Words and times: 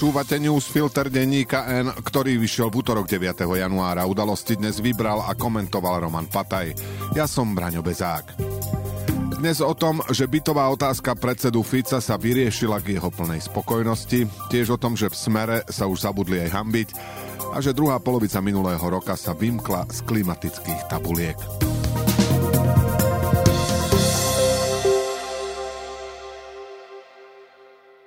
Počúvate 0.00 0.40
newsfilter 0.40 1.12
denníka 1.12 1.68
N, 1.68 1.92
ktorý 1.92 2.40
vyšiel 2.40 2.72
v 2.72 2.80
útorok 2.80 3.04
9. 3.04 3.44
januára. 3.44 4.08
Udalosti 4.08 4.56
dnes 4.56 4.80
vybral 4.80 5.20
a 5.20 5.36
komentoval 5.36 6.08
Roman 6.08 6.24
Pataj. 6.24 6.72
Ja 7.12 7.28
som 7.28 7.52
Braňo 7.52 7.84
Bezák. 7.84 8.32
Dnes 9.36 9.60
o 9.60 9.76
tom, 9.76 10.00
že 10.08 10.24
bytová 10.24 10.72
otázka 10.72 11.12
predsedu 11.20 11.60
Fica 11.60 12.00
sa 12.00 12.16
vyriešila 12.16 12.80
k 12.80 12.96
jeho 12.96 13.12
plnej 13.12 13.44
spokojnosti, 13.44 14.24
tiež 14.48 14.72
o 14.72 14.80
tom, 14.80 14.96
že 14.96 15.12
v 15.12 15.20
smere 15.20 15.68
sa 15.68 15.84
už 15.84 16.00
zabudli 16.00 16.48
aj 16.48 16.48
hambiť 16.48 16.88
a 17.52 17.60
že 17.60 17.76
druhá 17.76 18.00
polovica 18.00 18.40
minulého 18.40 18.80
roka 18.80 19.20
sa 19.20 19.36
vymkla 19.36 19.84
z 19.92 20.00
klimatických 20.08 20.88
tabuliek. 20.88 21.36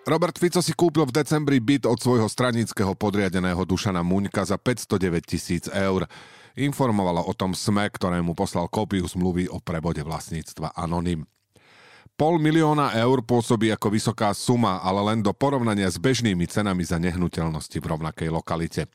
Robert 0.04 0.36
Fico 0.36 0.60
si 0.60 0.76
kúpil 0.76 1.08
v 1.08 1.16
decembri 1.16 1.64
byt 1.64 1.88
od 1.88 1.96
svojho 1.96 2.28
stranického 2.28 2.92
podriadeného 2.92 3.64
Dušana 3.64 4.04
Muňka 4.04 4.44
za 4.44 4.60
509 4.60 5.24
tisíc 5.24 5.72
eur. 5.72 6.04
Informovalo 6.60 7.24
o 7.24 7.32
tom 7.32 7.56
SME, 7.56 7.88
ktorému 7.88 8.36
poslal 8.36 8.68
kópiu 8.68 9.08
zmluvy 9.08 9.48
o 9.48 9.64
prebode 9.64 10.04
vlastníctva 10.04 10.76
Anonym. 10.76 11.24
Pol 12.20 12.36
milióna 12.36 12.92
eur 13.00 13.24
pôsobí 13.24 13.72
ako 13.72 13.96
vysoká 13.96 14.36
suma, 14.36 14.84
ale 14.84 15.00
len 15.08 15.24
do 15.24 15.32
porovnania 15.32 15.88
s 15.88 15.96
bežnými 15.96 16.52
cenami 16.52 16.84
za 16.84 17.00
nehnuteľnosti 17.00 17.80
v 17.80 17.88
rovnakej 17.88 18.28
lokalite. 18.28 18.92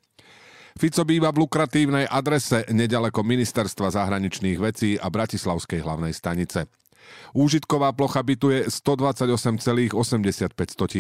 Fico 0.77 1.09
býva 1.09 1.33
v 1.33 1.41
lukratívnej 1.41 2.05
adrese 2.05 2.69
nedaleko 2.69 3.25
Ministerstva 3.25 3.97
zahraničných 3.97 4.61
vecí 4.61 5.01
a 5.01 5.09
Bratislavskej 5.09 5.81
hlavnej 5.81 6.13
stanice. 6.13 6.69
Úžitková 7.33 7.93
plocha 7.93 8.23
bytu 8.23 8.51
je 8.51 8.61
128,85 8.69 9.95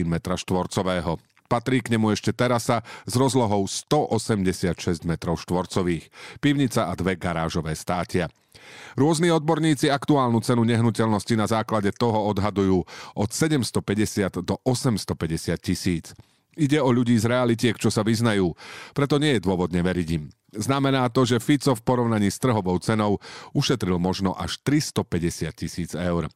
m 0.04 0.14
štvorcového. 0.18 1.18
Patrí 1.48 1.80
k 1.80 1.96
nemu 1.96 2.12
ešte 2.12 2.36
terasa 2.36 2.84
s 3.08 3.16
rozlohou 3.16 3.64
186 3.64 5.08
m 5.08 5.12
štvorcových, 5.16 6.12
pivnica 6.44 6.88
a 6.88 6.92
dve 6.92 7.16
garážové 7.16 7.72
státia. 7.72 8.28
Rôzni 9.00 9.32
odborníci 9.32 9.88
aktuálnu 9.88 10.44
cenu 10.44 10.68
nehnuteľnosti 10.68 11.34
na 11.40 11.48
základe 11.48 11.88
toho 11.96 12.28
odhadujú 12.28 12.84
od 13.16 13.28
750 13.32 14.44
do 14.44 14.60
850 14.60 15.56
tisíc. 15.56 16.12
Ide 16.56 16.80
o 16.80 16.90
ľudí 16.90 17.18
z 17.18 17.28
realitiek, 17.28 17.76
čo 17.76 17.92
sa 17.92 18.06
vyznajú, 18.06 18.56
preto 18.96 19.20
nie 19.20 19.36
je 19.36 19.44
dôvod 19.44 19.74
neveriť 19.74 20.08
im. 20.16 20.24
Znamená 20.56 21.04
to, 21.12 21.28
že 21.28 21.44
Fico 21.44 21.76
v 21.76 21.84
porovnaní 21.84 22.32
s 22.32 22.40
trhovou 22.40 22.80
cenou 22.80 23.20
ušetril 23.52 24.00
možno 24.00 24.32
až 24.32 24.56
350 24.64 25.52
tisíc 25.52 25.92
eur. 25.92 26.32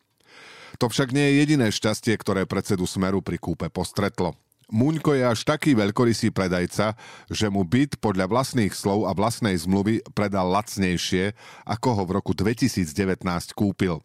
To 0.80 0.86
však 0.88 1.16
nie 1.16 1.32
je 1.32 1.38
jediné 1.44 1.66
šťastie, 1.72 2.16
ktoré 2.20 2.44
predsedu 2.44 2.84
Smeru 2.84 3.24
pri 3.24 3.40
kúpe 3.40 3.72
postretlo. 3.72 4.36
Muňko 4.72 5.12
je 5.12 5.24
až 5.28 5.44
taký 5.44 5.76
veľkorysý 5.76 6.32
predajca, 6.32 6.96
že 7.28 7.52
mu 7.52 7.60
byt 7.60 8.00
podľa 8.00 8.24
vlastných 8.24 8.72
slov 8.72 9.04
a 9.04 9.12
vlastnej 9.12 9.52
zmluvy 9.52 10.00
predal 10.16 10.48
lacnejšie, 10.48 11.36
ako 11.68 11.88
ho 11.92 12.02
v 12.08 12.14
roku 12.16 12.32
2019 12.32 13.20
kúpil. 13.52 14.00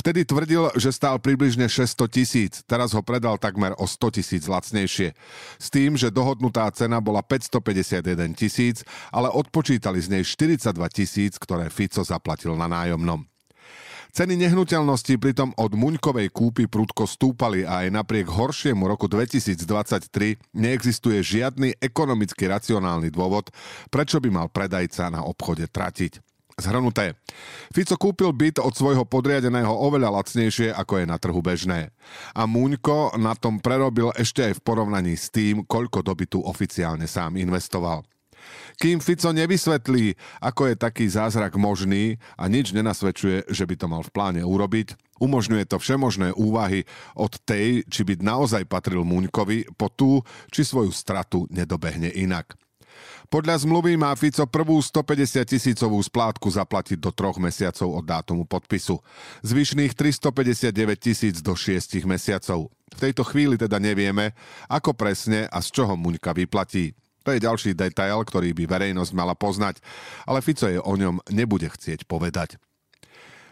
Vtedy 0.00 0.24
tvrdil, 0.24 0.72
že 0.80 0.96
stál 0.96 1.20
približne 1.20 1.68
600 1.68 2.08
tisíc, 2.08 2.64
teraz 2.64 2.96
ho 2.96 3.04
predal 3.04 3.36
takmer 3.36 3.76
o 3.76 3.84
100 3.84 4.16
tisíc 4.16 4.48
lacnejšie. 4.48 5.12
S 5.60 5.68
tým, 5.68 6.00
že 6.00 6.08
dohodnutá 6.08 6.64
cena 6.72 7.04
bola 7.04 7.20
551 7.20 8.32
tisíc, 8.32 8.80
ale 9.12 9.28
odpočítali 9.28 10.00
z 10.00 10.08
nej 10.08 10.24
42 10.24 10.72
tisíc, 10.88 11.36
ktoré 11.36 11.68
Fico 11.68 12.00
zaplatil 12.00 12.56
na 12.56 12.64
nájomnom. 12.64 13.28
Ceny 14.08 14.40
nehnuteľností 14.40 15.20
pritom 15.20 15.52
od 15.60 15.76
Muňkovej 15.76 16.32
kúpy 16.32 16.64
prudko 16.64 17.04
stúpali 17.04 17.68
a 17.68 17.84
aj 17.84 17.92
napriek 17.92 18.32
horšiemu 18.32 18.88
roku 18.88 19.04
2023 19.04 20.40
neexistuje 20.56 21.20
žiadny 21.20 21.76
ekonomicky 21.76 22.48
racionálny 22.48 23.12
dôvod, 23.12 23.52
prečo 23.92 24.16
by 24.16 24.28
mal 24.32 24.46
predajca 24.48 25.12
na 25.12 25.20
obchode 25.22 25.68
tratiť. 25.68 26.24
Zhrnuté. 26.58 27.14
Fico 27.70 27.94
kúpil 27.94 28.34
byt 28.34 28.58
od 28.58 28.74
svojho 28.74 29.06
podriadeného 29.06 29.70
oveľa 29.70 30.10
lacnejšie, 30.18 30.74
ako 30.74 30.98
je 30.98 31.06
na 31.06 31.14
trhu 31.14 31.38
bežné. 31.38 31.94
A 32.34 32.50
Muňko 32.50 33.14
na 33.14 33.38
tom 33.38 33.62
prerobil 33.62 34.10
ešte 34.18 34.42
aj 34.42 34.58
v 34.58 34.64
porovnaní 34.66 35.14
s 35.14 35.30
tým, 35.30 35.62
koľko 35.62 36.02
dobytu 36.02 36.42
oficiálne 36.42 37.06
sám 37.06 37.38
investoval. 37.38 38.02
Kým 38.78 39.02
Fico 39.02 39.34
nevysvetlí, 39.34 40.14
ako 40.38 40.70
je 40.70 40.74
taký 40.78 41.04
zázrak 41.10 41.58
možný 41.58 42.22
a 42.38 42.46
nič 42.46 42.70
nenasvedčuje, 42.70 43.50
že 43.50 43.64
by 43.66 43.74
to 43.74 43.86
mal 43.90 44.02
v 44.06 44.14
pláne 44.14 44.42
urobiť, 44.46 44.94
umožňuje 45.18 45.66
to 45.66 45.76
všemožné 45.82 46.34
úvahy 46.38 46.86
od 47.18 47.34
tej, 47.42 47.82
či 47.90 48.06
by 48.06 48.22
naozaj 48.22 48.70
patril 48.70 49.02
Muňkovi, 49.02 49.74
po 49.74 49.90
tú, 49.90 50.22
či 50.54 50.62
svoju 50.62 50.94
stratu 50.94 51.50
nedobehne 51.50 52.10
inak. 52.14 52.54
Podľa 53.28 53.60
zmluvy 53.60 54.00
má 54.00 54.16
Fico 54.16 54.48
prvú 54.48 54.80
150 54.80 55.44
tisícovú 55.44 56.00
splátku 56.00 56.48
zaplatiť 56.48 56.96
do 56.96 57.12
troch 57.12 57.36
mesiacov 57.36 58.00
od 58.00 58.04
dátumu 58.08 58.48
podpisu. 58.48 59.04
Zvyšných 59.44 59.92
359 59.92 60.72
tisíc 60.96 61.36
do 61.44 61.52
6 61.52 62.08
mesiacov. 62.08 62.72
V 62.72 62.98
tejto 62.98 63.28
chvíli 63.28 63.60
teda 63.60 63.76
nevieme, 63.76 64.32
ako 64.72 64.96
presne 64.96 65.44
a 65.52 65.60
z 65.60 65.68
čoho 65.76 65.92
Muňka 65.92 66.32
vyplatí. 66.32 66.96
To 67.28 67.36
je 67.36 67.44
ďalší 67.44 67.76
detail, 67.76 68.24
ktorý 68.24 68.56
by 68.56 68.64
verejnosť 68.64 69.12
mala 69.12 69.36
poznať, 69.36 69.84
ale 70.24 70.40
Fico 70.40 70.64
je 70.64 70.80
o 70.80 70.94
ňom 70.96 71.20
nebude 71.28 71.68
chcieť 71.68 72.08
povedať. 72.08 72.56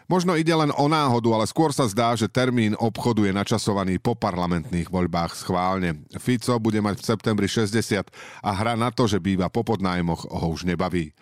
Možno 0.09 0.33
ide 0.33 0.49
len 0.49 0.73
o 0.73 0.89
náhodu, 0.89 1.29
ale 1.29 1.45
skôr 1.45 1.69
sa 1.69 1.85
zdá, 1.85 2.17
že 2.17 2.25
termín 2.25 2.73
obchodu 2.81 3.21
je 3.21 3.37
načasovaný 3.37 4.01
po 4.01 4.17
parlamentných 4.17 4.89
voľbách 4.89 5.37
schválne. 5.37 6.01
Fico 6.17 6.57
bude 6.57 6.81
mať 6.81 7.05
v 7.05 7.05
septembri 7.05 7.45
60 7.45 8.09
a 8.41 8.49
hra 8.49 8.73
na 8.73 8.89
to, 8.89 9.05
že 9.05 9.21
býva 9.21 9.45
po 9.53 9.61
podnájmoch, 9.61 10.25
ho 10.25 10.47
už 10.49 10.65
nebaví. 10.65 11.13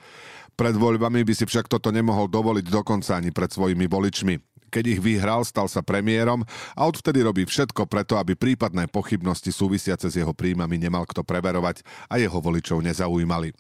Pred 0.56 0.80
voľbami 0.80 1.28
by 1.28 1.34
si 1.36 1.44
však 1.44 1.68
toto 1.68 1.92
nemohol 1.92 2.32
dovoliť 2.32 2.72
dokonca 2.72 3.20
ani 3.20 3.36
pred 3.36 3.52
svojimi 3.52 3.84
voličmi. 3.92 4.55
Keď 4.76 4.84
ich 4.92 5.00
vyhral, 5.00 5.48
stal 5.48 5.72
sa 5.72 5.80
premiérom 5.80 6.44
a 6.76 6.82
odvtedy 6.84 7.24
robí 7.24 7.48
všetko 7.48 7.88
preto, 7.88 8.20
aby 8.20 8.36
prípadné 8.36 8.92
pochybnosti 8.92 9.56
súvisiace 9.56 10.12
s 10.12 10.20
jeho 10.20 10.36
príjmami 10.36 10.76
nemal 10.76 11.08
kto 11.08 11.24
preverovať 11.24 11.80
a 12.12 12.20
jeho 12.20 12.36
voličov 12.44 12.84
nezaujímali. 12.84 13.56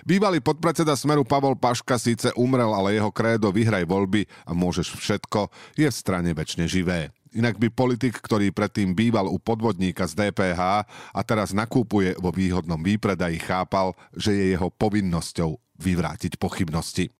Bývalý 0.00 0.40
podpredseda 0.40 0.96
Smeru 0.96 1.28
Pavol 1.28 1.60
Paška 1.60 2.00
síce 2.00 2.32
umrel, 2.32 2.72
ale 2.72 2.96
jeho 2.96 3.12
krédo 3.12 3.52
vyhraj 3.52 3.84
voľby 3.84 4.24
a 4.48 4.56
môžeš 4.56 4.96
všetko 4.96 5.52
je 5.76 5.84
v 5.84 5.92
strane 5.92 6.32
väčšine 6.32 6.64
živé. 6.64 7.12
Inak 7.36 7.60
by 7.60 7.68
politik, 7.68 8.16
ktorý 8.18 8.48
predtým 8.50 8.96
býval 8.96 9.28
u 9.28 9.36
podvodníka 9.36 10.08
z 10.08 10.18
DPH 10.18 10.88
a 10.88 11.20
teraz 11.20 11.52
nakúpuje 11.52 12.16
vo 12.16 12.32
výhodnom 12.32 12.80
výpredaji, 12.80 13.38
chápal, 13.44 13.92
že 14.16 14.32
je 14.34 14.44
jeho 14.56 14.72
povinnosťou 14.72 15.54
vyvrátiť 15.78 16.40
pochybnosti. 16.40 17.12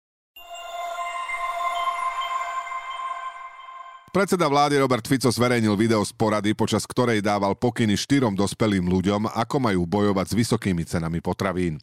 Predseda 4.10 4.50
vlády 4.50 4.74
Robert 4.82 5.06
Fico 5.06 5.30
zverejnil 5.30 5.78
video 5.78 6.02
z 6.02 6.10
porady, 6.10 6.50
počas 6.50 6.82
ktorej 6.82 7.22
dával 7.22 7.54
pokyny 7.54 7.94
štyrom 7.94 8.34
dospelým 8.34 8.90
ľuďom, 8.90 9.30
ako 9.30 9.62
majú 9.62 9.86
bojovať 9.86 10.34
s 10.34 10.34
vysokými 10.34 10.82
cenami 10.82 11.22
potravín. 11.22 11.78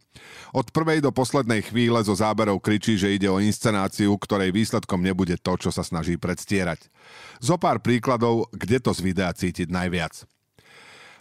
Od 0.51 0.67
prvej 0.75 0.99
do 0.99 1.15
poslednej 1.15 1.63
chvíle 1.63 1.95
zo 2.03 2.11
záberov 2.11 2.59
kričí, 2.59 2.99
že 2.99 3.15
ide 3.15 3.31
o 3.31 3.39
inscenáciu, 3.39 4.11
ktorej 4.19 4.51
výsledkom 4.51 4.99
nebude 4.99 5.39
to, 5.39 5.55
čo 5.55 5.71
sa 5.71 5.87
snaží 5.87 6.19
predstierať. 6.19 6.91
Zo 7.39 7.55
pár 7.55 7.79
príkladov, 7.79 8.51
kde 8.51 8.83
to 8.83 8.91
z 8.91 9.07
videa 9.07 9.31
cítiť 9.31 9.71
najviac. 9.71 10.27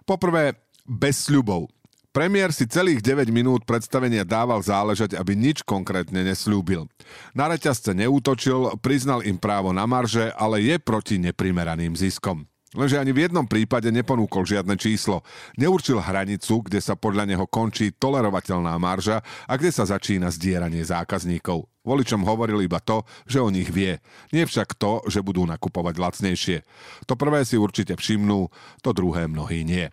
Poprvé, 0.03 0.59
bez 0.91 1.31
sľubov. 1.31 1.71
Premiér 2.17 2.49
si 2.49 2.65
celých 2.65 3.05
9 3.05 3.29
minút 3.29 3.69
predstavenia 3.69 4.25
dával 4.25 4.65
záležať, 4.65 5.21
aby 5.21 5.37
nič 5.37 5.61
konkrétne 5.61 6.25
nesľúbil. 6.25 6.89
Na 7.37 7.45
reťazce 7.45 7.93
neútočil, 7.93 8.73
priznal 8.81 9.21
im 9.21 9.37
právo 9.37 9.69
na 9.77 9.85
marže, 9.85 10.33
ale 10.33 10.65
je 10.65 10.81
proti 10.81 11.21
neprimeraným 11.21 11.93
ziskom. 11.93 12.49
Lenže 12.73 12.97
ani 12.97 13.13
v 13.13 13.29
jednom 13.29 13.45
prípade 13.45 13.93
neponúkol 13.93 14.49
žiadne 14.49 14.81
číslo. 14.81 15.29
Neurčil 15.61 16.01
hranicu, 16.01 16.65
kde 16.65 16.81
sa 16.81 16.97
podľa 16.97 17.29
neho 17.29 17.45
končí 17.45 17.93
tolerovateľná 17.93 18.81
marža 18.81 19.21
a 19.45 19.53
kde 19.61 19.69
sa 19.69 19.85
začína 19.85 20.33
zdieranie 20.33 20.81
zákazníkov. 20.89 21.69
Voličom 21.85 22.25
hovoril 22.25 22.65
iba 22.65 22.81
to, 22.81 23.05
že 23.29 23.45
o 23.45 23.53
nich 23.53 23.69
vie. 23.69 24.01
Nie 24.33 24.49
však 24.49 24.73
to, 24.81 25.05
že 25.05 25.21
budú 25.21 25.45
nakupovať 25.45 26.01
lacnejšie. 26.01 26.65
To 27.05 27.13
prvé 27.13 27.45
si 27.45 27.61
určite 27.61 27.93
všimnú, 27.93 28.49
to 28.81 28.97
druhé 28.97 29.29
mnohí 29.29 29.69
nie. 29.69 29.93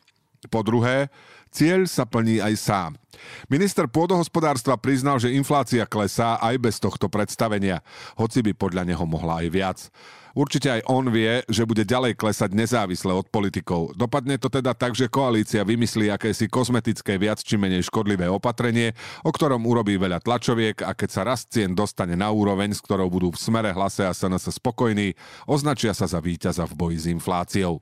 Po 0.52 0.60
druhé, 0.60 1.08
cieľ 1.54 1.86
sa 1.86 2.10
plní 2.10 2.42
aj 2.42 2.54
sám. 2.58 2.92
Minister 3.46 3.86
pôdohospodárstva 3.86 4.74
priznal, 4.76 5.22
že 5.22 5.32
inflácia 5.32 5.86
klesá 5.86 6.42
aj 6.42 6.58
bez 6.58 6.82
tohto 6.82 7.08
predstavenia, 7.08 7.86
hoci 8.18 8.42
by 8.42 8.58
podľa 8.58 8.84
neho 8.90 9.06
mohla 9.06 9.46
aj 9.46 9.48
viac. 9.54 9.80
Určite 10.34 10.66
aj 10.66 10.82
on 10.90 11.14
vie, 11.14 11.46
že 11.46 11.62
bude 11.62 11.86
ďalej 11.86 12.18
klesať 12.18 12.58
nezávisle 12.58 13.14
od 13.14 13.30
politikov. 13.30 13.94
Dopadne 13.94 14.42
to 14.42 14.50
teda 14.50 14.74
tak, 14.74 14.98
že 14.98 15.06
koalícia 15.06 15.62
vymyslí 15.62 16.10
akési 16.10 16.50
kozmetické 16.50 17.22
viac 17.22 17.38
či 17.38 17.54
menej 17.54 17.86
škodlivé 17.86 18.26
opatrenie, 18.26 18.98
o 19.22 19.30
ktorom 19.30 19.62
urobí 19.70 19.94
veľa 19.94 20.26
tlačoviek 20.26 20.82
a 20.82 20.98
keď 20.98 21.10
sa 21.14 21.22
rast 21.22 21.54
cien 21.54 21.78
dostane 21.78 22.18
na 22.18 22.34
úroveň, 22.34 22.74
s 22.74 22.82
ktorou 22.82 23.14
budú 23.14 23.30
v 23.30 23.38
smere 23.38 23.70
hlase 23.78 24.10
a 24.10 24.12
SNS 24.18 24.58
spokojní, 24.58 25.14
označia 25.46 25.94
sa 25.94 26.10
za 26.10 26.18
víťaza 26.18 26.66
v 26.66 26.74
boji 26.82 26.98
s 26.98 27.06
infláciou. 27.14 27.78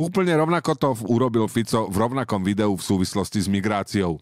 Úplne 0.00 0.36
rovnako 0.38 0.72
to 0.78 0.90
urobil 1.08 1.48
Fico 1.48 1.88
v 1.88 1.96
rovnakom 1.96 2.40
videu 2.40 2.72
v 2.72 2.82
súvislosti 2.82 3.44
s 3.44 3.48
migráciou. 3.48 4.20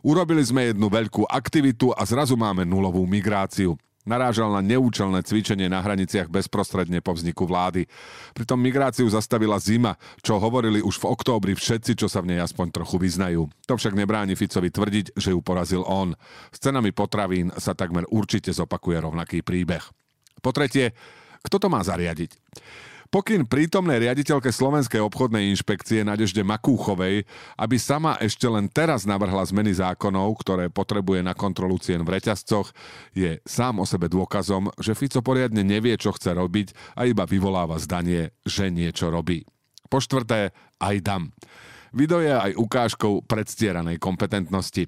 Urobili 0.00 0.40
sme 0.40 0.72
jednu 0.72 0.88
veľkú 0.88 1.28
aktivitu 1.28 1.92
a 1.92 2.02
zrazu 2.08 2.32
máme 2.38 2.64
nulovú 2.64 3.04
migráciu. 3.04 3.76
Narážal 4.08 4.48
na 4.48 4.64
neúčelné 4.64 5.20
cvičenie 5.20 5.68
na 5.68 5.84
hraniciach 5.84 6.32
bezprostredne 6.32 7.04
po 7.04 7.12
vzniku 7.12 7.44
vlády. 7.44 7.84
Pritom 8.32 8.56
migráciu 8.56 9.04
zastavila 9.12 9.60
zima, 9.60 10.00
čo 10.24 10.40
hovorili 10.40 10.80
už 10.80 11.04
v 11.04 11.08
októbri 11.12 11.52
všetci, 11.52 12.00
čo 12.00 12.08
sa 12.08 12.24
v 12.24 12.32
nej 12.32 12.40
aspoň 12.40 12.80
trochu 12.80 12.96
vyznajú. 12.96 13.44
To 13.68 13.76
však 13.76 13.92
nebráni 13.92 14.40
Ficovi 14.40 14.72
tvrdiť, 14.72 15.20
že 15.20 15.36
ju 15.36 15.44
porazil 15.44 15.84
on. 15.84 16.16
S 16.48 16.58
cenami 16.64 16.96
potravín 16.96 17.52
sa 17.60 17.76
takmer 17.76 18.08
určite 18.08 18.56
zopakuje 18.56 19.04
rovnaký 19.04 19.44
príbeh. 19.44 19.84
Po 20.40 20.48
tretie, 20.56 20.96
kto 21.44 21.60
to 21.60 21.68
má 21.68 21.84
zariadiť? 21.84 22.40
Pokyn 23.10 23.42
prítomnej 23.42 24.06
riaditeľke 24.06 24.54
Slovenskej 24.54 25.02
obchodnej 25.02 25.50
inšpekcie 25.50 26.06
Nadežde 26.06 26.46
Makúchovej, 26.46 27.26
aby 27.58 27.74
sama 27.74 28.14
ešte 28.22 28.46
len 28.46 28.70
teraz 28.70 29.02
navrhla 29.02 29.42
zmeny 29.42 29.74
zákonov, 29.74 30.38
ktoré 30.38 30.70
potrebuje 30.70 31.26
na 31.26 31.34
kontrolu 31.34 31.74
cien 31.82 32.06
v 32.06 32.14
reťazcoch, 32.14 32.70
je 33.10 33.42
sám 33.42 33.82
o 33.82 33.84
sebe 33.84 34.06
dôkazom, 34.06 34.70
že 34.78 34.94
Fico 34.94 35.26
poriadne 35.26 35.66
nevie, 35.66 35.98
čo 35.98 36.14
chce 36.14 36.38
robiť 36.38 36.94
a 36.94 37.10
iba 37.10 37.26
vyvoláva 37.26 37.82
zdanie, 37.82 38.30
že 38.46 38.70
niečo 38.70 39.10
robí. 39.10 39.42
Po 39.90 39.98
štvrté, 39.98 40.54
aj 40.78 40.96
dam. 41.02 41.34
Video 41.90 42.22
je 42.22 42.30
aj 42.30 42.54
ukážkou 42.54 43.26
predstieranej 43.26 43.98
kompetentnosti. 43.98 44.86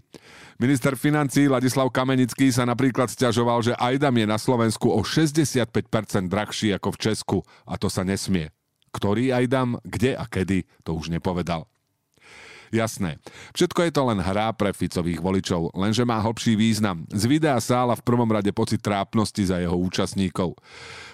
Minister 0.63 0.95
financí 0.95 1.51
Ladislav 1.51 1.91
Kamenický 1.91 2.55
sa 2.55 2.63
napríklad 2.63 3.11
stiažoval, 3.11 3.67
že 3.67 3.75
Aidam 3.75 4.15
je 4.15 4.27
na 4.31 4.39
Slovensku 4.39 4.87
o 4.87 5.03
65% 5.03 5.67
drahší 6.31 6.71
ako 6.79 6.95
v 6.95 7.01
Česku 7.03 7.39
a 7.67 7.75
to 7.75 7.91
sa 7.91 8.07
nesmie. 8.07 8.55
Ktorý 8.95 9.35
Aidam, 9.35 9.83
kde 9.83 10.15
a 10.15 10.29
kedy, 10.31 10.63
to 10.87 10.95
už 10.95 11.11
nepovedal. 11.11 11.72
Jasné. 12.73 13.21
Všetko 13.53 13.85
je 13.85 13.93
to 13.93 14.03
len 14.09 14.17
hra 14.17 14.49
pre 14.57 14.73
Ficových 14.73 15.21
voličov, 15.21 15.77
lenže 15.77 16.09
má 16.09 16.17
hlbší 16.25 16.57
význam. 16.57 17.05
Z 17.13 17.29
videa 17.29 17.61
sála 17.61 17.93
v 17.93 18.01
prvom 18.01 18.25
rade 18.25 18.49
pocit 18.49 18.81
trápnosti 18.81 19.45
za 19.45 19.61
jeho 19.61 19.77
účastníkov. 19.77 20.57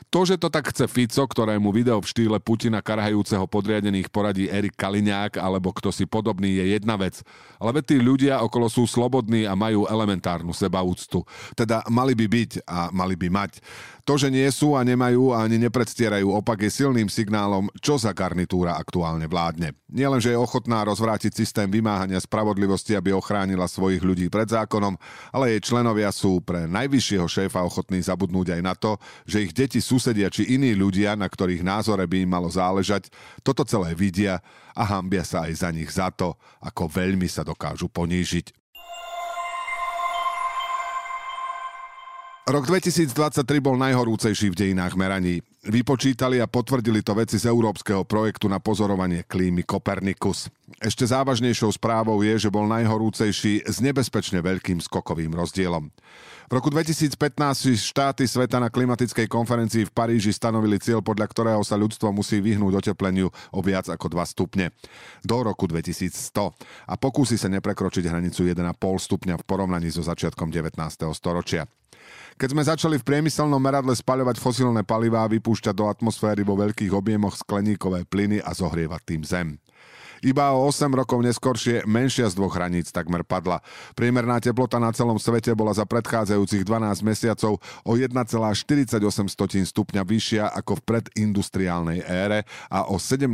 To, 0.08 0.25
že 0.25 0.40
to 0.40 0.49
tak 0.49 0.72
chce 0.72 0.88
Fico, 0.88 1.20
ktorému 1.20 1.69
video 1.69 2.00
v 2.00 2.08
štýle 2.08 2.40
Putina 2.40 2.81
karhajúceho 2.81 3.44
podriadených 3.44 4.08
poradí 4.08 4.49
Erik 4.49 4.72
Kaliňák 4.72 5.37
alebo 5.37 5.69
kto 5.69 5.93
si 5.93 6.08
podobný 6.08 6.56
je 6.56 6.81
jedna 6.81 6.96
vec. 6.96 7.20
Ale 7.60 7.84
tí 7.84 8.00
ľudia 8.00 8.40
okolo 8.40 8.72
sú 8.72 8.88
slobodní 8.88 9.44
a 9.44 9.52
majú 9.52 9.84
elementárnu 9.84 10.56
sebaúctu. 10.56 11.28
Teda 11.52 11.84
mali 11.93 12.16
by 12.16 12.25
byť 12.25 12.50
a 12.64 12.88
mali 12.88 13.20
by 13.20 13.28
mať. 13.28 13.60
To, 14.08 14.16
že 14.16 14.32
nie 14.32 14.49
sú 14.49 14.72
a 14.72 14.81
nemajú 14.88 15.37
a 15.37 15.44
ani 15.44 15.60
nepredstierajú 15.69 16.32
opak 16.32 16.64
je 16.64 16.72
silným 16.81 17.12
signálom, 17.12 17.69
čo 17.76 18.00
za 18.00 18.08
garnitúra 18.16 18.81
aktuálne 18.81 19.28
vládne. 19.28 19.76
Nielen, 19.84 20.16
že 20.16 20.32
je 20.32 20.40
ochotná 20.40 20.81
rozvrátiť 20.81 21.37
systém 21.37 21.69
vymáhania 21.69 22.16
spravodlivosti, 22.16 22.96
aby 22.96 23.12
ochránila 23.12 23.69
svojich 23.69 24.00
ľudí 24.00 24.32
pred 24.32 24.49
zákonom, 24.49 24.96
ale 25.28 25.52
jej 25.52 25.60
členovia 25.60 26.08
sú 26.08 26.40
pre 26.40 26.64
najvyššieho 26.64 27.28
šéfa 27.28 27.60
ochotní 27.60 28.00
zabudnúť 28.00 28.56
aj 28.56 28.62
na 28.64 28.72
to, 28.72 28.96
že 29.28 29.44
ich 29.44 29.52
deti, 29.52 29.76
susedia 29.84 30.32
či 30.32 30.56
iní 30.56 30.72
ľudia, 30.72 31.12
na 31.12 31.28
ktorých 31.28 31.60
názore 31.60 32.08
by 32.08 32.25
im 32.25 32.32
malo 32.32 32.49
záležať, 32.49 33.12
toto 33.44 33.60
celé 33.69 33.93
vidia 33.93 34.40
a 34.72 34.88
hambia 34.88 35.20
sa 35.20 35.44
aj 35.44 35.52
za 35.52 35.69
nich 35.69 35.93
za 35.93 36.08
to, 36.08 36.32
ako 36.64 36.88
veľmi 36.88 37.28
sa 37.28 37.44
dokážu 37.44 37.93
ponížiť. 37.93 38.57
Rok 42.49 42.65
2023 42.65 43.45
bol 43.61 43.77
najhorúcejší 43.77 44.49
v 44.49 44.56
dejinách 44.56 44.97
meraní. 44.97 45.45
Vypočítali 45.69 46.41
a 46.41 46.49
potvrdili 46.49 47.05
to 47.05 47.12
veci 47.12 47.37
z 47.37 47.45
európskeho 47.45 48.09
projektu 48.09 48.49
na 48.49 48.56
pozorovanie 48.56 49.21
klímy 49.21 49.69
Kopernikus. 49.69 50.49
Ešte 50.81 51.05
závažnejšou 51.05 51.77
správou 51.77 52.17
je, 52.25 52.41
že 52.41 52.49
bol 52.49 52.65
najhorúcejší 52.65 53.69
s 53.69 53.85
nebezpečne 53.85 54.41
veľkým 54.41 54.81
skokovým 54.81 55.37
rozdielom. 55.37 55.93
V 56.49 56.53
roku 56.56 56.73
2015 56.73 57.21
štáty 57.77 58.25
sveta 58.25 58.56
na 58.56 58.73
klimatickej 58.73 59.29
konferencii 59.29 59.85
v 59.85 59.93
Paríži 59.93 60.33
stanovili 60.33 60.81
cieľ, 60.81 61.05
podľa 61.05 61.29
ktorého 61.29 61.61
sa 61.61 61.77
ľudstvo 61.77 62.17
musí 62.17 62.41
vyhnúť 62.41 62.81
otepleniu 62.81 63.29
o 63.53 63.61
viac 63.61 63.93
ako 63.93 64.09
2 64.09 64.25
stupne 64.25 64.73
do 65.21 65.37
roku 65.44 65.69
2100 65.69 66.56
a 66.89 66.94
pokúsi 66.97 67.37
sa 67.37 67.53
neprekročiť 67.53 68.09
hranicu 68.09 68.49
1,5 68.49 68.56
stupňa 68.81 69.37
v 69.37 69.44
porovnaní 69.44 69.93
so 69.93 70.01
začiatkom 70.01 70.49
19. 70.49 70.81
storočia. 71.12 71.69
Keď 72.38 72.49
sme 72.55 72.62
začali 72.62 72.96
v 72.99 73.06
priemyselnom 73.06 73.58
meradle 73.58 73.94
spaľovať 73.94 74.38
fosílne 74.38 74.87
palivá 74.87 75.26
vypúšťať 75.26 75.75
do 75.75 75.90
atmosféry 75.90 76.46
vo 76.46 76.55
veľkých 76.55 76.94
objemoch 76.94 77.34
skleníkové 77.34 78.06
plyny 78.06 78.38
a 78.38 78.55
zohrievať 78.55 79.00
tým 79.02 79.22
zem. 79.26 79.49
Iba 80.19 80.50
o 80.50 80.66
8 80.66 80.90
rokov 80.90 81.22
neskoršie 81.22 81.87
menšia 81.87 82.26
z 82.26 82.34
dvoch 82.34 82.50
hraníc 82.58 82.90
takmer 82.90 83.22
padla. 83.22 83.62
Priemerná 83.94 84.43
teplota 84.43 84.82
na 84.82 84.90
celom 84.90 85.14
svete 85.14 85.55
bola 85.55 85.70
za 85.70 85.87
predchádzajúcich 85.87 86.66
12 86.66 87.06
mesiacov 87.06 87.62
o 87.87 87.93
1,48 87.94 88.99
stupňa 89.70 90.02
vyššia 90.02 90.44
ako 90.58 90.82
v 90.82 90.84
predindustriálnej 90.90 92.02
ére 92.02 92.43
a 92.66 92.90
o 92.90 92.99
17 92.99 93.31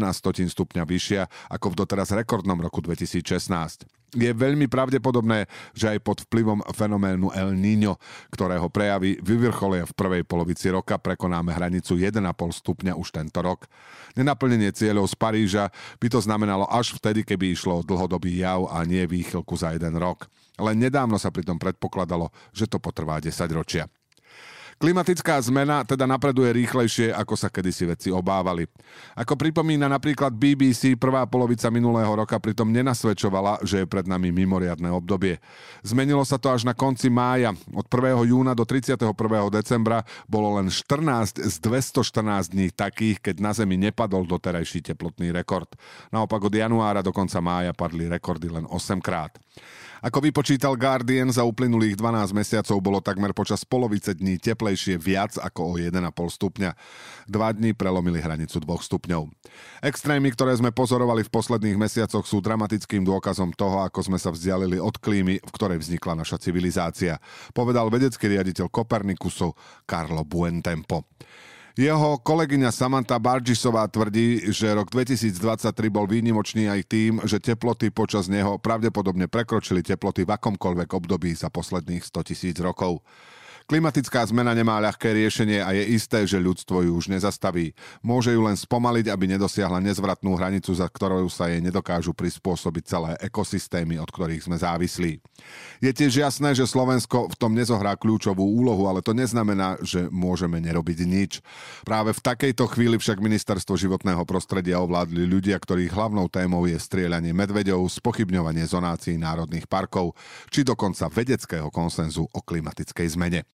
stupňa 0.52 0.84
vyššia 0.84 1.22
ako 1.56 1.66
v 1.72 1.74
doteraz 1.80 2.12
rekordnom 2.12 2.60
roku 2.60 2.84
2016 2.84 4.03
je 4.14 4.30
veľmi 4.30 4.70
pravdepodobné, 4.70 5.50
že 5.74 5.90
aj 5.90 5.98
pod 6.00 6.18
vplyvom 6.30 6.62
fenoménu 6.72 7.34
El 7.34 7.58
Niño, 7.58 7.98
ktorého 8.30 8.70
prejavy 8.70 9.18
vyvrcholia 9.20 9.84
v 9.84 9.92
prvej 9.92 10.22
polovici 10.22 10.70
roka, 10.70 10.96
prekonáme 10.96 11.50
hranicu 11.50 11.98
1,5 11.98 12.22
stupňa 12.64 12.94
už 12.94 13.08
tento 13.10 13.42
rok. 13.42 13.66
Nenaplnenie 14.14 14.70
cieľov 14.70 15.10
z 15.10 15.14
Paríža 15.18 15.64
by 15.98 16.06
to 16.06 16.22
znamenalo 16.22 16.64
až 16.70 16.94
vtedy, 16.94 17.26
keby 17.26 17.52
išlo 17.52 17.82
o 17.82 17.86
dlhodobý 17.86 18.38
jav 18.38 18.70
a 18.70 18.86
nie 18.86 19.02
výchylku 19.04 19.58
za 19.58 19.74
jeden 19.74 19.98
rok. 19.98 20.30
Len 20.54 20.78
nedávno 20.78 21.18
sa 21.18 21.34
pritom 21.34 21.58
predpokladalo, 21.58 22.30
že 22.54 22.70
to 22.70 22.78
potrvá 22.78 23.18
10 23.18 23.34
ročia. 23.50 23.90
Klimatická 24.74 25.38
zmena 25.38 25.86
teda 25.86 26.04
napreduje 26.04 26.50
rýchlejšie, 26.50 27.14
ako 27.14 27.34
sa 27.38 27.48
kedysi 27.48 27.86
veci 27.86 28.08
obávali. 28.10 28.66
Ako 29.14 29.38
pripomína 29.38 29.86
napríklad 29.86 30.34
BBC, 30.34 30.98
prvá 30.98 31.22
polovica 31.30 31.70
minulého 31.70 32.10
roka 32.10 32.36
pritom 32.42 32.68
nenasvedčovala, 32.74 33.62
že 33.62 33.82
je 33.82 33.86
pred 33.86 34.04
nami 34.04 34.34
mimoriadne 34.34 34.90
obdobie. 34.90 35.38
Zmenilo 35.86 36.26
sa 36.26 36.36
to 36.42 36.50
až 36.50 36.66
na 36.66 36.74
konci 36.74 37.06
mája. 37.06 37.54
Od 37.70 37.86
1. 37.86 38.30
júna 38.34 38.52
do 38.52 38.66
31. 38.66 39.14
decembra 39.54 40.02
bolo 40.26 40.58
len 40.58 40.66
14 40.68 41.38
z 41.38 41.56
214 41.62 42.50
dní 42.50 42.74
takých, 42.74 43.30
keď 43.30 43.36
na 43.38 43.52
Zemi 43.54 43.78
nepadol 43.78 44.26
doterajší 44.26 44.82
teplotný 44.82 45.30
rekord. 45.30 45.70
Naopak 46.10 46.50
od 46.50 46.54
januára 46.54 47.00
do 47.00 47.14
konca 47.14 47.38
mája 47.38 47.70
padli 47.70 48.10
rekordy 48.10 48.50
len 48.50 48.66
8 48.66 48.98
krát. 48.98 49.38
Ako 50.04 50.20
vypočítal 50.20 50.76
Guardian, 50.76 51.32
za 51.32 51.48
uplynulých 51.48 51.96
12 51.96 52.36
mesiacov 52.36 52.76
bolo 52.76 53.00
takmer 53.00 53.32
počas 53.32 53.64
polovice 53.64 54.12
dní 54.12 54.36
teplejšie 54.36 55.00
viac 55.00 55.40
ako 55.40 55.60
o 55.64 55.72
1,5 55.80 55.96
stupňa. 56.12 56.76
Dva 57.24 57.48
dní 57.56 57.72
prelomili 57.72 58.20
hranicu 58.20 58.60
2 58.60 58.68
stupňov. 58.84 59.32
Extrémy, 59.80 60.28
ktoré 60.36 60.60
sme 60.60 60.76
pozorovali 60.76 61.24
v 61.24 61.32
posledných 61.32 61.80
mesiacoch, 61.80 62.28
sú 62.28 62.44
dramatickým 62.44 63.00
dôkazom 63.00 63.56
toho, 63.56 63.80
ako 63.80 64.12
sme 64.12 64.20
sa 64.20 64.28
vzdialili 64.28 64.76
od 64.76 64.92
klímy, 65.00 65.40
v 65.40 65.50
ktorej 65.56 65.80
vznikla 65.80 66.20
naša 66.20 66.36
civilizácia, 66.36 67.16
povedal 67.56 67.88
vedecký 67.88 68.28
riaditeľ 68.28 68.68
Kopernikusu 68.68 69.56
Carlo 69.88 70.20
Buentempo. 70.28 71.08
Jeho 71.74 72.22
kolegyňa 72.22 72.70
Samantha 72.70 73.18
Bargisová 73.18 73.90
tvrdí, 73.90 74.46
že 74.54 74.70
rok 74.78 74.94
2023 74.94 75.74
bol 75.90 76.06
výnimočný 76.06 76.70
aj 76.70 76.86
tým, 76.86 77.18
že 77.26 77.42
teploty 77.42 77.90
počas 77.90 78.30
neho 78.30 78.62
pravdepodobne 78.62 79.26
prekročili 79.26 79.82
teploty 79.82 80.22
v 80.22 80.38
akomkoľvek 80.38 80.94
období 80.94 81.34
za 81.34 81.50
posledných 81.50 82.06
100 82.06 82.30
tisíc 82.30 82.54
rokov. 82.62 83.02
Klimatická 83.64 84.20
zmena 84.28 84.52
nemá 84.52 84.76
ľahké 84.76 85.16
riešenie 85.16 85.64
a 85.64 85.72
je 85.72 85.96
isté, 85.96 86.28
že 86.28 86.36
ľudstvo 86.36 86.84
ju 86.84 87.00
už 87.00 87.08
nezastaví. 87.08 87.72
Môže 88.04 88.28
ju 88.28 88.44
len 88.44 88.60
spomaliť, 88.60 89.08
aby 89.08 89.24
nedosiahla 89.24 89.80
nezvratnú 89.80 90.36
hranicu, 90.36 90.68
za 90.76 90.84
ktorou 90.84 91.24
sa 91.32 91.48
jej 91.48 91.64
nedokážu 91.64 92.12
prispôsobiť 92.12 92.84
celé 92.84 93.10
ekosystémy, 93.24 93.96
od 93.96 94.12
ktorých 94.12 94.44
sme 94.44 94.60
závislí. 94.60 95.16
Je 95.80 95.90
tiež 95.96 96.12
jasné, 96.12 96.52
že 96.52 96.68
Slovensko 96.68 97.32
v 97.32 97.38
tom 97.40 97.56
nezohrá 97.56 97.96
kľúčovú 97.96 98.44
úlohu, 98.44 98.84
ale 98.84 99.00
to 99.00 99.16
neznamená, 99.16 99.80
že 99.80 100.12
môžeme 100.12 100.60
nerobiť 100.60 100.98
nič. 101.08 101.40
Práve 101.88 102.12
v 102.12 102.20
takejto 102.20 102.68
chvíli 102.68 103.00
však 103.00 103.16
ministerstvo 103.16 103.80
životného 103.80 104.28
prostredia 104.28 104.76
ovládli 104.84 105.24
ľudia, 105.24 105.56
ktorých 105.56 105.88
hlavnou 105.88 106.28
témou 106.28 106.68
je 106.68 106.76
strieľanie 106.76 107.32
medveďov, 107.32 107.88
spochybňovanie 107.88 108.68
zonácií 108.68 109.16
národných 109.16 109.64
parkov, 109.72 110.12
či 110.52 110.68
dokonca 110.68 111.08
vedeckého 111.08 111.72
konsenzu 111.72 112.28
o 112.28 112.44
klimatickej 112.44 113.08
zmene. 113.16 113.53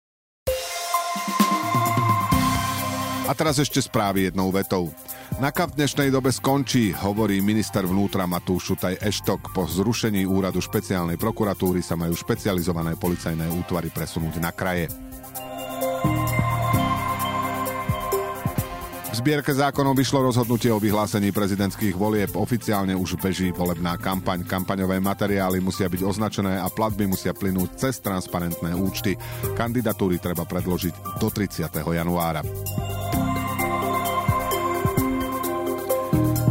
A 3.25 3.33
teraz 3.33 3.57
ešte 3.57 3.81
správy 3.81 4.29
jednou 4.29 4.53
vetou. 4.53 4.93
NAKA 5.41 5.73
v 5.73 5.75
dnešnej 5.81 6.09
dobe 6.13 6.29
skončí, 6.29 6.93
hovorí 6.93 7.41
minister 7.41 7.81
vnútra 7.81 8.29
Matúš 8.29 8.69
Šutaj 8.69 9.01
Eštok. 9.01 9.49
Po 9.49 9.65
zrušení 9.65 10.29
úradu 10.29 10.61
špeciálnej 10.61 11.17
prokuratúry 11.17 11.81
sa 11.81 11.97
majú 11.97 12.13
špecializované 12.13 12.93
policajné 12.93 13.49
útvary 13.49 13.89
presunúť 13.89 14.37
na 14.37 14.53
kraje. 14.53 14.93
V 19.09 19.23
zbierke 19.23 19.57
zákonov 19.57 19.97
vyšlo 19.97 20.29
rozhodnutie 20.29 20.69
o 20.69 20.77
vyhlásení 20.77 21.33
prezidentských 21.33 21.97
volieb. 21.97 22.29
Oficiálne 22.37 22.93
už 22.93 23.17
beží 23.17 23.49
volebná 23.49 23.97
kampaň. 23.97 24.45
Kampaňové 24.45 25.01
materiály 25.01 25.65
musia 25.65 25.89
byť 25.89 26.01
označené 26.05 26.61
a 26.61 26.69
platby 26.69 27.09
musia 27.09 27.33
plynúť 27.33 27.73
cez 27.73 28.05
transparentné 28.05 28.77
účty. 28.77 29.17
Kandidatúry 29.57 30.21
treba 30.21 30.45
predložiť 30.45 31.17
do 31.17 31.31
30. 31.33 31.73
januára. 31.73 32.45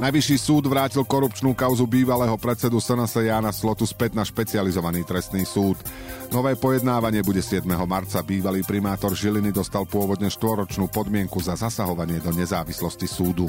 Najvyšší 0.05 0.37
súd 0.37 0.69
vrátil 0.69 1.01
korupčnú 1.01 1.57
kauzu 1.57 1.89
bývalého 1.89 2.37
predsedu 2.37 2.77
SNS 2.77 3.25
Jána 3.25 3.49
Slotu 3.57 3.89
späť 3.89 4.13
na 4.13 4.21
špecializovaný 4.21 5.01
trestný 5.01 5.49
súd. 5.49 5.81
Nové 6.29 6.61
pojednávanie 6.61 7.25
bude 7.25 7.41
7. 7.41 7.65
marca. 7.89 8.21
Bývalý 8.21 8.61
primátor 8.69 9.17
Žiliny 9.17 9.49
dostal 9.49 9.89
pôvodne 9.89 10.29
štvoročnú 10.29 10.93
podmienku 10.93 11.41
za 11.41 11.57
zasahovanie 11.57 12.21
do 12.21 12.37
nezávislosti 12.37 13.09
súdu. 13.09 13.49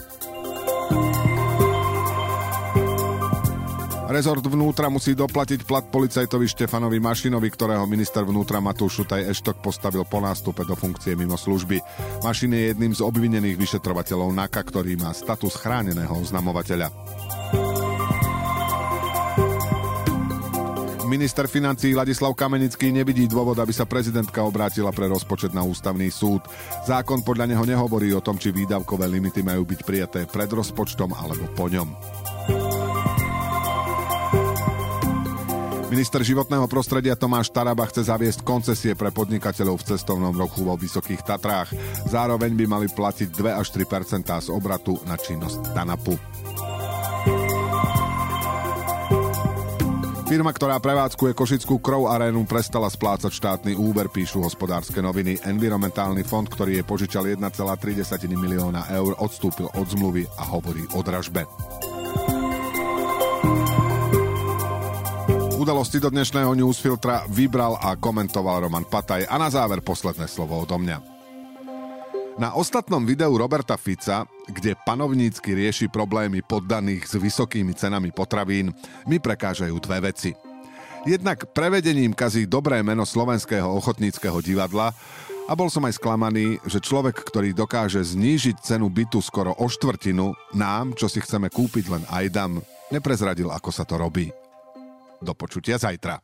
Rezort 4.15 4.47
vnútra 4.47 4.87
musí 4.87 5.11
doplatiť 5.11 5.67
plat 5.67 5.83
policajtovi 5.91 6.47
Štefanovi 6.47 7.03
Mašinovi, 7.03 7.51
ktorého 7.51 7.83
minister 7.83 8.23
vnútra 8.23 8.63
Matúš 8.63 9.03
Šutaj 9.03 9.27
Eštok 9.27 9.59
postavil 9.59 10.07
po 10.07 10.23
nástupe 10.23 10.63
do 10.63 10.71
funkcie 10.71 11.19
mimo 11.19 11.35
služby. 11.35 11.83
Mašin 12.23 12.55
je 12.55 12.71
jedným 12.71 12.95
z 12.95 13.03
obvinených 13.03 13.59
vyšetrovateľov 13.59 14.31
NAKA, 14.31 14.61
ktorý 14.71 14.95
má 14.95 15.11
status 15.11 15.59
chráneného 15.59 16.15
oznamovateľa. 16.15 16.95
Minister 21.11 21.51
financí 21.51 21.91
Ladislav 21.91 22.31
Kamenický 22.39 22.95
nevidí 22.95 23.27
dôvod, 23.27 23.59
aby 23.59 23.75
sa 23.75 23.83
prezidentka 23.83 24.47
obrátila 24.47 24.95
pre 24.95 25.11
rozpočet 25.11 25.51
na 25.51 25.67
ústavný 25.67 26.07
súd. 26.07 26.39
Zákon 26.87 27.19
podľa 27.19 27.51
neho 27.51 27.67
nehovorí 27.67 28.15
o 28.15 28.23
tom, 28.23 28.39
či 28.39 28.55
výdavkové 28.55 29.11
limity 29.11 29.43
majú 29.43 29.67
byť 29.67 29.79
prijaté 29.83 30.23
pred 30.23 30.47
rozpočtom 30.47 31.11
alebo 31.11 31.51
po 31.51 31.67
ňom. 31.67 31.91
Minister 35.95 36.19
životného 36.19 36.67
prostredia 36.67 37.15
Tomáš 37.15 37.55
Taraba 37.55 37.87
chce 37.87 38.11
zaviesť 38.11 38.43
koncesie 38.43 38.99
pre 38.99 39.15
podnikateľov 39.15 39.79
v 39.79 39.95
cestovnom 39.95 40.35
rochu 40.35 40.67
vo 40.67 40.75
Vysokých 40.75 41.23
Tatrách. 41.23 41.71
Zároveň 42.11 42.51
by 42.51 42.65
mali 42.67 42.91
platiť 42.91 43.31
2 43.31 43.55
až 43.55 43.71
3% 43.71 44.27
z 44.27 44.51
obratu 44.51 44.99
na 45.07 45.15
činnosť 45.15 45.71
TANAPu. 45.71 46.19
Firma, 50.27 50.51
ktorá 50.51 50.83
prevádzkuje 50.83 51.31
Košickú 51.31 51.79
krov 51.79 52.11
arénu, 52.11 52.43
prestala 52.43 52.91
splácať 52.91 53.31
štátny 53.31 53.79
úver, 53.79 54.11
píšu 54.11 54.43
hospodárske 54.43 54.99
noviny. 54.99 55.47
Environmentálny 55.47 56.27
fond, 56.27 56.43
ktorý 56.43 56.75
je 56.75 56.83
požičal 56.83 57.39
1,3 57.39 57.39
milióna 58.35 58.91
eur, 58.91 59.15
odstúpil 59.23 59.71
od 59.71 59.87
zmluvy 59.87 60.27
a 60.27 60.43
hovorí 60.43 60.83
o 60.91 60.99
dražbe. 60.99 61.47
Udalosti 65.65 65.97
do 65.97 66.13
dnešného 66.13 66.53
newsfiltra 66.61 67.25
vybral 67.25 67.81
a 67.81 67.97
komentoval 67.97 68.69
Roman 68.69 68.85
Pataj 68.85 69.25
a 69.25 69.33
na 69.41 69.49
záver 69.49 69.81
posledné 69.81 70.29
slovo 70.29 70.61
odo 70.61 70.77
mňa. 70.77 71.01
Na 72.37 72.53
ostatnom 72.53 73.01
videu 73.01 73.33
Roberta 73.33 73.73
Fica, 73.73 74.29
kde 74.45 74.77
panovnícky 74.85 75.57
rieši 75.57 75.89
problémy 75.89 76.45
poddaných 76.45 77.09
s 77.09 77.17
vysokými 77.17 77.73
cenami 77.73 78.13
potravín, 78.13 78.77
mi 79.09 79.17
prekážajú 79.17 79.73
dve 79.81 80.13
veci. 80.13 80.37
Jednak 81.01 81.49
prevedením 81.49 82.13
kazí 82.13 82.45
dobré 82.45 82.85
meno 82.85 83.01
slovenského 83.01 83.65
ochotníckého 83.65 84.45
divadla 84.45 84.93
a 85.49 85.53
bol 85.57 85.73
som 85.73 85.81
aj 85.89 85.97
sklamaný, 85.97 86.61
že 86.69 86.77
človek, 86.77 87.25
ktorý 87.25 87.57
dokáže 87.57 88.05
znížiť 88.05 88.61
cenu 88.61 88.85
bytu 88.93 89.17
skoro 89.17 89.57
o 89.57 89.65
štvrtinu, 89.65 90.29
nám, 90.53 90.93
čo 90.93 91.09
si 91.09 91.17
chceme 91.25 91.49
kúpiť 91.49 91.89
len 91.89 92.05
aj 92.13 92.25
dam, 92.29 92.61
neprezradil, 92.93 93.49
ako 93.49 93.73
sa 93.73 93.81
to 93.81 93.97
robí. 93.97 94.29
Do 95.25 95.33
počutia 95.33 95.81
zajtra. 95.81 96.21